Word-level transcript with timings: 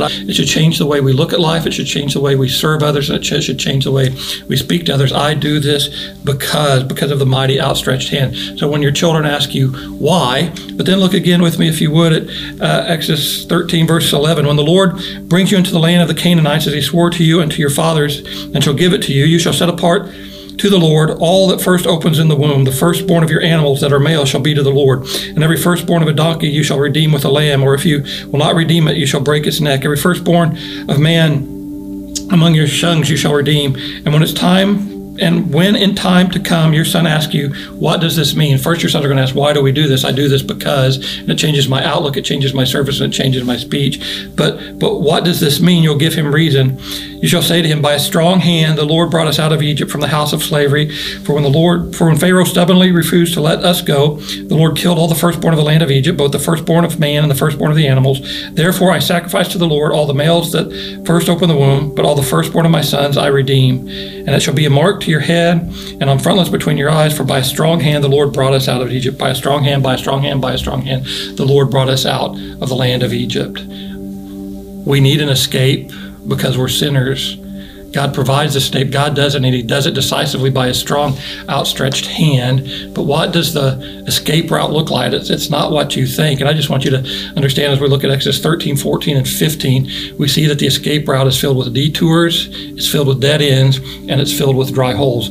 but 0.00 0.12
it 0.12 0.34
should 0.34 0.48
change 0.48 0.78
the 0.78 0.86
way 0.86 1.00
we 1.00 1.12
look 1.12 1.32
at 1.32 1.40
life. 1.40 1.66
It 1.66 1.72
should 1.72 1.86
change 1.86 2.14
the 2.14 2.20
way 2.20 2.36
we 2.36 2.48
serve 2.48 2.82
others, 2.82 3.10
and 3.10 3.18
it 3.18 3.42
should 3.42 3.58
change 3.58 3.84
the 3.84 3.92
way 3.92 4.10
we 4.48 4.56
speak 4.56 4.86
to 4.86 4.94
others. 4.94 5.12
I 5.12 5.34
do 5.34 5.60
this 5.60 6.12
because 6.24 6.84
because 6.84 7.10
of 7.10 7.18
the 7.18 7.26
mighty 7.26 7.60
outstretched 7.60 8.08
hand. 8.10 8.58
So 8.58 8.68
when 8.68 8.82
your 8.82 8.92
children 8.92 9.24
ask 9.24 9.54
you 9.54 9.72
why, 9.98 10.52
but 10.74 10.86
then 10.86 10.98
look 10.98 11.14
again 11.14 11.42
with 11.42 11.58
me, 11.58 11.68
if 11.68 11.80
you 11.80 11.90
would, 11.90 12.12
at 12.12 12.60
uh, 12.60 12.84
Exodus 12.86 13.44
13, 13.46 13.86
verse 13.86 14.12
11. 14.12 14.46
When 14.46 14.56
the 14.56 14.62
Lord 14.62 14.98
brings 15.28 15.50
you 15.50 15.58
into 15.58 15.70
the 15.70 15.78
land 15.78 16.02
of 16.02 16.08
the 16.08 16.20
Canaanites, 16.20 16.66
as 16.66 16.74
He 16.74 16.82
swore 16.82 17.10
to 17.10 17.24
you 17.24 17.40
and 17.40 17.50
to 17.52 17.58
your 17.58 17.70
fathers, 17.70 18.20
and 18.54 18.62
shall 18.62 18.74
give 18.74 18.92
it 18.92 19.02
to 19.02 19.12
you, 19.12 19.24
you 19.24 19.38
shall 19.38 19.52
set 19.52 19.68
apart 19.68 20.10
to 20.60 20.68
the 20.68 20.78
Lord 20.78 21.10
all 21.20 21.48
that 21.48 21.62
first 21.62 21.86
opens 21.86 22.18
in 22.18 22.28
the 22.28 22.36
womb. 22.36 22.64
The 22.64 22.72
firstborn 22.72 23.24
of 23.24 23.30
your 23.30 23.40
animals 23.40 23.80
that 23.80 23.94
are 23.94 23.98
male 23.98 24.26
shall 24.26 24.42
be 24.42 24.54
to 24.54 24.62
the 24.62 24.70
Lord. 24.70 25.06
And 25.28 25.42
every 25.42 25.56
firstborn 25.56 26.02
of 26.02 26.08
a 26.08 26.12
donkey 26.12 26.48
you 26.48 26.62
shall 26.62 26.78
redeem 26.78 27.12
with 27.12 27.24
a 27.24 27.30
lamb, 27.30 27.62
or 27.62 27.72
if 27.72 27.86
you 27.86 28.04
will 28.26 28.38
not 28.38 28.54
redeem 28.54 28.86
it, 28.86 28.98
you 28.98 29.06
shall 29.06 29.22
break 29.22 29.46
its 29.46 29.60
neck. 29.60 29.84
Every 29.84 29.96
firstborn 29.96 30.58
of 30.90 31.00
man 31.00 32.14
among 32.30 32.54
your 32.54 32.68
sons 32.68 33.08
you 33.08 33.16
shall 33.16 33.32
redeem. 33.32 33.74
And 33.74 34.12
when 34.12 34.22
it's 34.22 34.34
time 34.34 35.16
and 35.18 35.52
when 35.52 35.76
in 35.76 35.94
time 35.94 36.30
to 36.30 36.40
come 36.40 36.74
your 36.74 36.84
son 36.84 37.06
asks 37.06 37.32
you, 37.32 37.54
what 37.72 38.02
does 38.02 38.16
this 38.16 38.34
mean? 38.34 38.58
First, 38.58 38.82
your 38.82 38.90
sons 38.90 39.04
are 39.04 39.08
going 39.08 39.16
to 39.16 39.22
ask, 39.22 39.34
why 39.34 39.52
do 39.52 39.62
we 39.62 39.72
do 39.72 39.86
this? 39.88 40.04
I 40.04 40.12
do 40.12 40.28
this 40.28 40.42
because, 40.42 40.96
and 41.18 41.30
it 41.30 41.38
changes 41.38 41.68
my 41.68 41.84
outlook, 41.84 42.16
it 42.16 42.24
changes 42.24 42.54
my 42.54 42.64
service, 42.64 43.00
and 43.00 43.12
it 43.12 43.16
changes 43.16 43.44
my 43.44 43.56
speech. 43.56 44.30
But, 44.34 44.78
but 44.78 45.00
what 45.00 45.24
does 45.24 45.40
this 45.40 45.60
mean? 45.60 45.82
You'll 45.82 45.98
give 45.98 46.14
him 46.14 46.34
reason. 46.34 46.78
You 47.20 47.28
shall 47.28 47.42
say 47.42 47.60
to 47.60 47.68
him, 47.68 47.82
By 47.82 47.92
a 47.92 47.98
strong 47.98 48.40
hand 48.40 48.78
the 48.78 48.84
Lord 48.84 49.10
brought 49.10 49.26
us 49.26 49.38
out 49.38 49.52
of 49.52 49.62
Egypt 49.62 49.90
from 49.90 50.00
the 50.00 50.08
house 50.08 50.32
of 50.32 50.42
slavery. 50.42 50.90
For 50.90 51.34
when 51.34 51.42
the 51.42 51.50
Lord, 51.50 51.94
for 51.94 52.06
when 52.06 52.16
Pharaoh 52.16 52.44
stubbornly 52.44 52.92
refused 52.92 53.34
to 53.34 53.42
let 53.42 53.58
us 53.62 53.82
go, 53.82 54.16
the 54.16 54.56
Lord 54.56 54.76
killed 54.76 54.98
all 54.98 55.06
the 55.06 55.14
firstborn 55.14 55.52
of 55.52 55.58
the 55.58 55.64
land 55.64 55.82
of 55.82 55.90
Egypt, 55.90 56.16
both 56.16 56.32
the 56.32 56.38
firstborn 56.38 56.84
of 56.84 56.98
man 56.98 57.22
and 57.22 57.30
the 57.30 57.36
firstborn 57.36 57.70
of 57.70 57.76
the 57.76 57.86
animals. 57.86 58.20
Therefore 58.52 58.92
I 58.92 59.00
sacrifice 59.00 59.48
to 59.48 59.58
the 59.58 59.66
Lord 59.66 59.92
all 59.92 60.06
the 60.06 60.14
males 60.14 60.52
that 60.52 61.02
first 61.04 61.28
open 61.28 61.50
the 61.50 61.56
womb, 61.56 61.94
but 61.94 62.06
all 62.06 62.14
the 62.14 62.22
firstborn 62.22 62.64
of 62.64 62.72
my 62.72 62.80
sons 62.80 63.18
I 63.18 63.26
redeem. 63.26 63.86
And 63.86 64.30
it 64.30 64.40
shall 64.40 64.54
be 64.54 64.64
a 64.64 64.70
mark 64.70 65.02
to 65.02 65.10
your 65.10 65.20
head 65.20 65.58
and 66.00 66.08
on 66.08 66.18
frontlets 66.18 66.48
between 66.48 66.78
your 66.78 66.90
eyes. 66.90 67.14
For 67.14 67.24
by 67.24 67.40
a 67.40 67.44
strong 67.44 67.80
hand 67.80 68.02
the 68.02 68.08
Lord 68.08 68.32
brought 68.32 68.54
us 68.54 68.66
out 68.66 68.80
of 68.80 68.90
Egypt. 68.90 69.18
By 69.18 69.28
a 69.28 69.34
strong 69.34 69.62
hand, 69.62 69.82
by 69.82 69.94
a 69.94 69.98
strong 69.98 70.22
hand, 70.22 70.40
by 70.40 70.54
a 70.54 70.58
strong 70.58 70.82
hand, 70.82 71.04
the 71.36 71.44
Lord 71.44 71.70
brought 71.70 71.90
us 71.90 72.06
out 72.06 72.30
of 72.62 72.70
the 72.70 72.76
land 72.76 73.02
of 73.02 73.12
Egypt. 73.12 73.60
We 73.60 75.00
need 75.00 75.20
an 75.20 75.28
escape 75.28 75.92
because 76.30 76.56
we're 76.56 76.68
sinners. 76.68 77.36
God 77.92 78.14
provides 78.14 78.54
the 78.54 78.58
escape. 78.58 78.90
God 78.90 79.16
does 79.16 79.34
it, 79.34 79.44
and 79.44 79.54
He 79.54 79.62
does 79.62 79.86
it 79.86 79.94
decisively 79.94 80.50
by 80.50 80.68
a 80.68 80.74
strong, 80.74 81.18
outstretched 81.48 82.06
hand. 82.06 82.94
But 82.94 83.02
what 83.02 83.32
does 83.32 83.52
the 83.52 84.04
escape 84.06 84.50
route 84.50 84.70
look 84.70 84.90
like? 84.90 85.12
It's, 85.12 85.28
it's 85.28 85.50
not 85.50 85.72
what 85.72 85.96
you 85.96 86.06
think. 86.06 86.40
And 86.40 86.48
I 86.48 86.52
just 86.52 86.70
want 86.70 86.84
you 86.84 86.92
to 86.92 87.32
understand 87.36 87.72
as 87.72 87.80
we 87.80 87.88
look 87.88 88.04
at 88.04 88.10
Exodus 88.10 88.40
13, 88.40 88.76
14, 88.76 89.16
and 89.16 89.28
15, 89.28 90.16
we 90.18 90.28
see 90.28 90.46
that 90.46 90.60
the 90.60 90.66
escape 90.66 91.08
route 91.08 91.26
is 91.26 91.40
filled 91.40 91.56
with 91.56 91.74
detours, 91.74 92.48
it's 92.52 92.88
filled 92.88 93.08
with 93.08 93.20
dead 93.20 93.42
ends, 93.42 93.78
and 93.78 94.20
it's 94.20 94.36
filled 94.36 94.56
with 94.56 94.72
dry 94.72 94.92
holes. 94.92 95.28